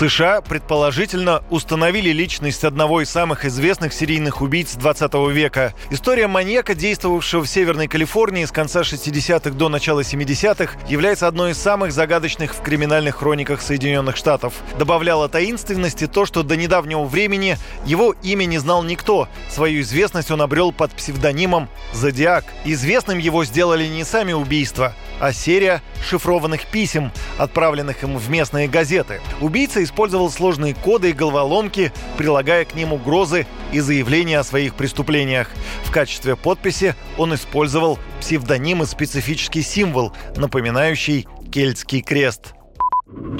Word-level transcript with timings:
США 0.00 0.40
предположительно 0.40 1.44
установили 1.50 2.08
личность 2.08 2.64
одного 2.64 3.02
из 3.02 3.10
самых 3.10 3.44
известных 3.44 3.92
серийных 3.92 4.40
убийц 4.40 4.72
20 4.76 5.12
века. 5.30 5.74
История 5.90 6.26
маньяка, 6.26 6.74
действовавшего 6.74 7.42
в 7.42 7.46
Северной 7.46 7.86
Калифорнии 7.86 8.46
с 8.46 8.50
конца 8.50 8.80
60-х 8.80 9.50
до 9.50 9.68
начала 9.68 10.00
70-х, 10.00 10.78
является 10.88 11.28
одной 11.28 11.50
из 11.50 11.58
самых 11.58 11.92
загадочных 11.92 12.54
в 12.54 12.62
криминальных 12.62 13.16
хрониках 13.16 13.60
Соединенных 13.60 14.16
Штатов. 14.16 14.54
Добавляло 14.78 15.28
таинственности 15.28 16.06
то, 16.06 16.24
что 16.24 16.42
до 16.42 16.56
недавнего 16.56 17.04
времени 17.04 17.58
его 17.84 18.14
имя 18.22 18.46
не 18.46 18.56
знал 18.56 18.82
никто. 18.82 19.28
Свою 19.50 19.82
известность 19.82 20.30
он 20.30 20.40
обрел 20.40 20.72
под 20.72 20.92
псевдонимом 20.92 21.68
«Зодиак». 21.92 22.46
Известным 22.64 23.18
его 23.18 23.44
сделали 23.44 23.86
не 23.86 24.04
сами 24.04 24.32
убийства, 24.32 24.94
а 25.20 25.32
серия 25.32 25.82
шифрованных 26.02 26.66
писем, 26.66 27.12
отправленных 27.38 28.02
им 28.02 28.16
в 28.16 28.30
местные 28.30 28.66
газеты. 28.66 29.20
Убийца 29.40 29.82
использовал 29.84 30.30
сложные 30.30 30.74
коды 30.74 31.10
и 31.10 31.12
головоломки, 31.12 31.92
прилагая 32.16 32.64
к 32.64 32.74
ним 32.74 32.92
угрозы 32.92 33.46
и 33.72 33.80
заявления 33.80 34.38
о 34.38 34.44
своих 34.44 34.74
преступлениях. 34.74 35.50
В 35.84 35.92
качестве 35.92 36.34
подписи 36.34 36.94
он 37.18 37.34
использовал 37.34 37.98
псевдоним 38.20 38.82
и 38.82 38.86
специфический 38.86 39.62
символ, 39.62 40.12
напоминающий 40.36 41.28
кельтский 41.52 42.00
крест– 42.00 42.54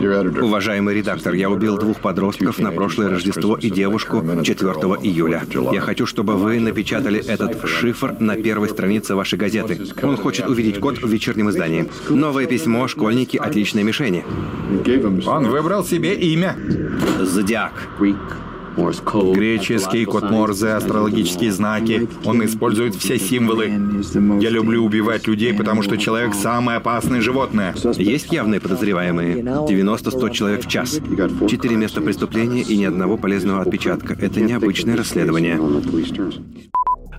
Уважаемый 0.01 0.95
редактор, 0.95 1.35
я 1.35 1.51
убил 1.51 1.77
двух 1.77 2.01
подростков 2.01 2.59
на 2.59 2.73
прошлое 2.73 3.11
Рождество 3.11 3.57
и 3.57 3.71
девушку 3.71 4.25
4 4.43 4.71
июля. 5.03 5.43
Я 5.73 5.81
хочу, 5.81 6.07
чтобы 6.07 6.37
вы 6.37 6.59
напечатали 6.59 7.25
этот 7.25 7.69
шифр 7.69 8.17
на 8.19 8.37
первой 8.37 8.71
странице 8.71 9.15
вашей 9.15 9.39
газеты. 9.39 9.79
Он 10.03 10.17
хочет 10.17 10.49
увидеть 10.49 10.81
код 10.81 11.03
в 11.03 11.09
вечернем 11.09 11.51
издании. 11.51 11.91
Новое 12.09 12.47
письмо 12.47 12.89
«Школьники. 12.89 13.37
Отличные 13.37 13.85
мишени». 13.85 14.25
Он 15.27 15.49
выбрал 15.49 15.85
себе 15.85 16.15
имя. 16.15 16.57
Зодиак. 17.21 17.89
Греческий 18.77 20.05
код 20.05 20.31
Морзе, 20.31 20.71
астрологические 20.71 21.53
знаки. 21.53 22.09
Он 22.25 22.45
использует 22.45 22.95
все 22.95 23.19
символы. 23.19 23.73
Я 24.41 24.51
люблю 24.51 24.85
убивать 24.85 25.27
людей, 25.27 25.53
потому 25.55 25.83
что 25.83 25.97
человек 25.97 26.35
самое 26.35 26.79
опасное 26.79 27.21
животное. 27.21 27.75
Есть 27.97 28.33
явные 28.33 28.61
подозреваемые. 28.61 29.37
90-100 29.37 30.31
человек 30.33 30.65
в 30.65 30.69
час. 30.69 31.01
Четыре 31.49 31.77
места 31.77 32.01
преступления 32.01 32.63
и 32.63 32.77
ни 32.77 32.85
одного 32.85 33.17
полезного 33.17 33.63
отпечатка. 33.63 34.15
Это 34.15 34.41
необычное 34.41 34.97
расследование. 34.97 35.59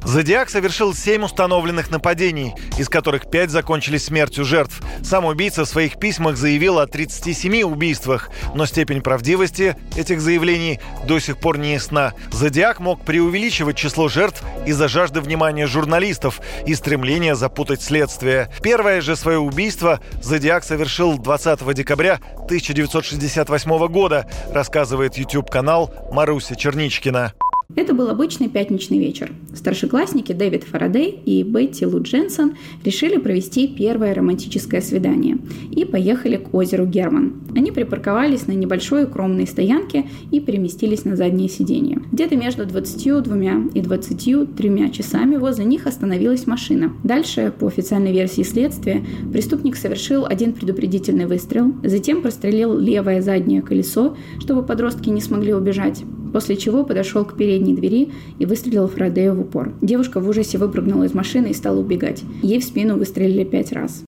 Зодиак 0.04 0.50
совершил 0.50 0.96
семь 0.96 1.24
установленных 1.24 1.92
нападений, 1.92 2.56
из 2.78 2.90
которых 2.90 3.30
пять 3.30 3.52
закончились 3.52 4.06
смертью 4.06 4.46
жертв. 4.46 4.82
Сам 5.04 5.26
убийца 5.26 5.64
в 5.64 5.70
своих 5.70 6.00
письмах 6.00 6.38
заявил 6.38 6.80
о 6.80 6.88
37 6.88 7.62
убийствах, 7.64 8.30
но 8.56 8.66
степень 8.66 9.02
правдивости 9.02 9.76
этих 9.96 10.20
заявлений 10.20 10.80
до 11.06 11.20
сих 11.20 11.38
пор 11.38 11.60
не 11.60 11.74
ясна. 11.74 12.14
Зодиак 12.32 12.80
мог 12.80 13.06
преувеличивать 13.06 13.78
число 13.78 14.10
жертв 14.10 14.44
из-за 14.66 14.88
жажды 14.88 15.22
внимания 15.22 15.68
журналистов 15.68 16.42
и 16.66 16.74
стремления 16.74 17.36
запутать 17.36 17.82
следствие. 17.82 18.50
Первое 18.64 19.02
же 19.02 19.16
свое 19.16 19.38
убийство 19.38 20.00
Зодиак 20.22 20.64
совершил 20.64 21.20
20 21.20 21.74
декабря 21.76 22.20
1968 22.46 23.88
года, 23.88 24.28
рассказывает 24.52 25.16
YouTube-канал 25.18 25.94
Маруся 26.12 26.56
Черничкина. 26.56 27.34
Это 27.76 27.94
был 27.94 28.10
обычный 28.10 28.50
пятничный 28.50 29.00
вечер. 29.00 29.32
Старшеклассники 29.54 30.34
Дэвид 30.34 30.64
Фарадей 30.64 31.20
и 31.26 31.44
Бетти 31.44 31.86
Лу 31.86 32.02
Дженсон 32.02 32.54
решили 32.84 33.18
провести 33.18 33.68
первое 33.68 34.14
романтическое 34.14 34.82
свидание 34.82 35.38
и 35.72 35.86
поехали 35.86 36.38
к 36.38 36.54
озеру 36.54 36.86
Герман. 36.86 37.34
Они 37.56 37.72
припарковались 37.72 38.48
на 38.48 38.54
небольшой 38.54 39.06
укромной 39.06 39.48
стоянке 39.48 40.06
и 40.32 40.40
переместились 40.40 41.06
на 41.06 41.16
заднее 41.16 41.50
сиденье. 41.50 42.02
Где-то 42.12 42.36
между 42.36 42.66
22 42.66 43.70
и 43.74 43.82
23 43.82 44.92
часами 44.92 45.38
возле 45.38 45.66
них 45.66 45.88
остановилась 45.88 46.48
машина. 46.48 46.94
Дальше, 47.04 47.54
по 47.58 47.68
официальной 47.68 48.12
версии 48.12 48.44
следствия, 48.44 49.04
преступник 49.32 49.76
совершил 49.76 50.26
один 50.26 50.54
предупредительный 50.54 51.26
выстрел, 51.26 51.74
затем 51.84 52.22
прострелил 52.22 52.78
левое 52.78 53.22
заднее 53.22 53.62
колесо, 53.62 54.16
чтобы 54.40 54.64
подростки 54.64 55.10
не 55.10 55.22
смогли 55.22 55.54
убежать 55.54 56.04
после 56.32 56.58
чего 56.58 56.84
подошел 56.84 57.26
к 57.26 57.36
передней 57.36 57.76
двери 57.76 58.10
и 58.40 58.46
выстрелил 58.46 58.88
Фродею 58.88 59.36
в 59.36 59.42
упор. 59.42 59.74
Девушка 59.82 60.20
в 60.20 60.28
ужасе 60.28 60.58
выпрыгнула 60.58 61.04
из 61.04 61.14
машины 61.14 61.48
и 61.48 61.54
стала 61.54 61.80
убегать. 61.80 62.24
Ей 62.42 62.60
в 62.60 62.64
спину 62.64 62.98
выстрелили 62.98 63.44
пять 63.44 63.72
раз. 63.72 64.04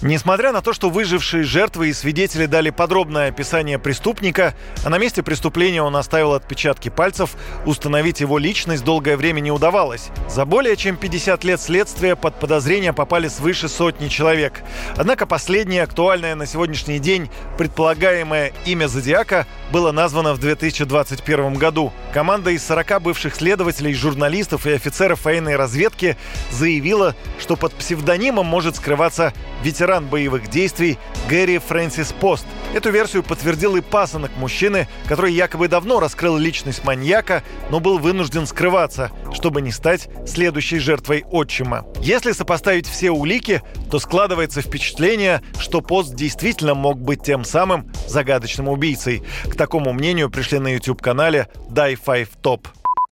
Несмотря 0.00 0.52
на 0.52 0.60
то, 0.60 0.72
что 0.72 0.90
выжившие 0.90 1.42
жертвы 1.42 1.88
и 1.88 1.92
свидетели 1.92 2.46
дали 2.46 2.70
подробное 2.70 3.28
описание 3.28 3.78
преступника, 3.78 4.54
а 4.84 4.90
на 4.90 4.98
месте 4.98 5.22
преступления 5.22 5.82
он 5.82 5.96
оставил 5.96 6.34
отпечатки 6.34 6.88
пальцев, 6.88 7.36
установить 7.66 8.20
его 8.20 8.38
личность 8.38 8.84
долгое 8.84 9.16
время 9.16 9.40
не 9.40 9.50
удавалось. 9.50 10.10
За 10.28 10.44
более 10.44 10.76
чем 10.76 10.96
50 10.96 11.42
лет 11.44 11.60
следствия 11.60 12.14
под 12.14 12.38
подозрение 12.38 12.92
попали 12.92 13.28
свыше 13.28 13.68
сотни 13.68 14.08
человек. 14.08 14.62
Однако 14.96 15.26
последнее 15.26 15.82
актуальное 15.82 16.34
на 16.34 16.46
сегодняшний 16.46 16.98
день 16.98 17.28
предполагаемое 17.56 18.52
имя 18.66 18.86
Зодиака 18.86 19.46
было 19.72 19.92
названо 19.92 20.34
в 20.34 20.38
2021 20.38 21.54
году. 21.54 21.92
Команда 22.12 22.50
из 22.50 22.64
40 22.64 23.02
бывших 23.02 23.34
следователей, 23.34 23.94
журналистов 23.94 24.66
и 24.66 24.72
офицеров 24.72 25.24
военной 25.24 25.56
разведки 25.56 26.16
заявила, 26.50 27.14
что 27.38 27.56
под 27.56 27.74
псевдонимом 27.74 28.46
может 28.46 28.76
скрываться 28.76 29.32
ветеран 29.62 30.06
боевых 30.06 30.48
действий 30.48 30.98
Гэри 31.28 31.58
Фрэнсис 31.58 32.12
Пост. 32.12 32.46
Эту 32.74 32.90
версию 32.90 33.22
подтвердил 33.22 33.76
и 33.76 33.80
пасынок 33.80 34.30
мужчины, 34.36 34.88
который 35.06 35.32
якобы 35.32 35.68
давно 35.68 36.00
раскрыл 36.00 36.36
личность 36.36 36.84
маньяка, 36.84 37.42
но 37.70 37.80
был 37.80 37.98
вынужден 37.98 38.46
скрываться, 38.46 39.10
чтобы 39.32 39.62
не 39.62 39.72
стать 39.72 40.08
следующей 40.26 40.78
жертвой 40.78 41.24
отчима. 41.30 41.86
Если 42.00 42.32
сопоставить 42.32 42.86
все 42.86 43.10
улики, 43.10 43.62
то 43.90 43.98
складывается 43.98 44.62
впечатление, 44.62 45.42
что 45.58 45.80
Пост 45.80 46.14
действительно 46.14 46.74
мог 46.74 47.00
быть 47.00 47.22
тем 47.22 47.44
самым 47.44 47.90
загадочным 48.06 48.68
убийцей. 48.68 49.22
К 49.44 49.56
такому 49.56 49.92
мнению 49.92 50.30
пришли 50.30 50.58
на 50.58 50.68
YouTube-канале 50.74 51.48
Die 51.70 51.96
5 51.96 52.28
Top. 52.42 52.66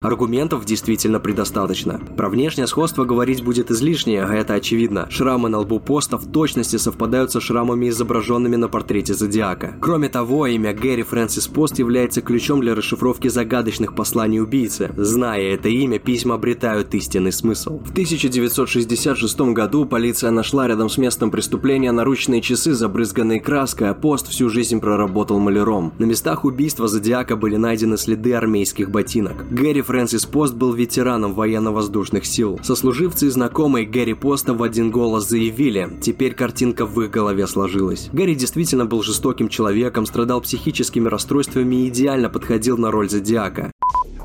Аргументов 0.03 0.65
действительно 0.65 1.19
предостаточно. 1.19 1.99
Про 2.17 2.29
внешнее 2.29 2.67
сходство 2.67 3.05
говорить 3.05 3.43
будет 3.43 3.71
излишнее, 3.71 4.25
а 4.25 4.33
это 4.33 4.53
очевидно. 4.55 5.07
Шрамы 5.09 5.47
на 5.47 5.59
лбу 5.59 5.79
поста 5.79 6.17
в 6.17 6.29
точности 6.29 6.75
совпадают 6.75 7.31
со 7.31 7.39
шрамами, 7.39 7.87
изображенными 7.87 8.57
на 8.57 8.67
портрете 8.67 9.13
Зодиака. 9.13 9.75
Кроме 9.79 10.09
того, 10.09 10.45
имя 10.47 10.73
Гэри 10.73 11.03
Фрэнсис 11.03 11.47
Пост 11.47 11.79
является 11.79 12.21
ключом 12.21 12.59
для 12.59 12.75
расшифровки 12.75 13.29
загадочных 13.29 13.95
посланий 13.95 14.41
убийцы. 14.41 14.91
Зная 14.97 15.53
это 15.53 15.69
имя, 15.69 15.99
письма 15.99 16.35
обретают 16.35 16.93
истинный 16.93 17.31
смысл. 17.31 17.79
В 17.79 17.91
1966 17.91 19.39
году 19.53 19.85
полиция 19.85 20.31
нашла 20.31 20.67
рядом 20.67 20.89
с 20.89 20.97
местом 20.97 21.31
преступления 21.31 21.93
наручные 21.93 22.41
часы, 22.41 22.73
забрызганные 22.73 23.39
краской, 23.39 23.89
а 23.89 23.93
Пост 23.93 24.27
всю 24.27 24.49
жизнь 24.49 24.81
проработал 24.81 25.39
маляром. 25.39 25.93
На 25.97 26.03
местах 26.03 26.43
убийства 26.43 26.89
Зодиака 26.89 27.37
были 27.37 27.55
найдены 27.55 27.97
следы 27.97 28.33
армейских 28.33 28.91
ботинок. 28.91 29.49
Гэри 29.49 29.81
Фрэнсис 29.93 30.25
Пост 30.25 30.55
был 30.55 30.73
ветераном 30.73 31.35
военно-воздушных 31.35 32.25
сил. 32.25 32.59
Сослуживцы 32.63 33.27
и 33.27 33.29
знакомые 33.29 33.85
Гэри 33.85 34.15
Поста 34.15 34.55
в 34.55 34.63
один 34.63 34.89
голос 34.89 35.29
заявили, 35.29 35.99
теперь 36.01 36.33
картинка 36.33 36.87
в 36.87 36.99
их 36.99 37.11
голове 37.11 37.45
сложилась. 37.45 38.09
Гэри 38.11 38.33
действительно 38.33 38.87
был 38.87 39.03
жестоким 39.03 39.49
человеком, 39.49 40.07
страдал 40.07 40.41
психическими 40.41 41.07
расстройствами 41.07 41.75
и 41.75 41.89
идеально 41.89 42.31
подходил 42.31 42.75
на 42.79 42.89
роль 42.89 43.07
Зодиака. 43.07 43.71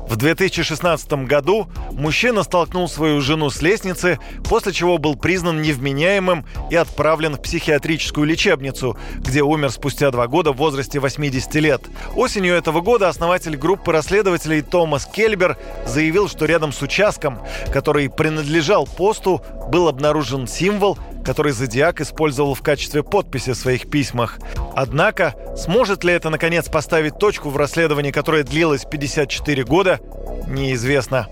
В 0.09 0.15
2016 0.15 1.27
году 1.27 1.69
мужчина 1.91 2.41
столкнул 2.41 2.89
свою 2.89 3.21
жену 3.21 3.51
с 3.51 3.61
лестницы, 3.61 4.17
после 4.43 4.73
чего 4.73 4.97
был 4.97 5.15
признан 5.15 5.61
невменяемым 5.61 6.45
и 6.71 6.75
отправлен 6.75 7.35
в 7.35 7.41
психиатрическую 7.41 8.25
лечебницу, 8.25 8.97
где 9.17 9.43
умер 9.43 9.69
спустя 9.69 10.09
два 10.09 10.27
года 10.27 10.51
в 10.51 10.57
возрасте 10.57 10.99
80 10.99 11.53
лет. 11.55 11.83
Осенью 12.15 12.55
этого 12.55 12.81
года 12.81 13.07
основатель 13.07 13.55
группы 13.55 13.91
расследователей 13.91 14.63
Томас 14.63 15.05
Кельбер 15.05 15.57
заявил, 15.85 16.27
что 16.27 16.45
рядом 16.45 16.73
с 16.73 16.81
участком, 16.81 17.37
который 17.71 18.09
принадлежал 18.09 18.87
посту, 18.87 19.43
был 19.69 19.87
обнаружен 19.87 20.47
символ, 20.47 20.97
который 21.23 21.51
Зодиак 21.51 22.01
использовал 22.01 22.55
в 22.55 22.61
качестве 22.61 23.03
подписи 23.03 23.51
в 23.51 23.55
своих 23.55 23.89
письмах. 23.89 24.39
Однако, 24.75 25.35
сможет 25.55 26.03
ли 26.03 26.13
это 26.13 26.31
наконец 26.31 26.69
поставить 26.69 27.19
точку 27.19 27.49
в 27.49 27.57
расследовании, 27.57 28.11
которое 28.11 28.43
длилось 28.43 28.85
54 28.85 29.63
года, 29.63 29.98
неизвестно. 30.47 31.27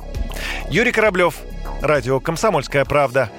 Юрий 0.69 0.91
Кораблев, 0.91 1.35
Радио 1.81 2.19
«Комсомольская 2.19 2.85
правда». 2.85 3.29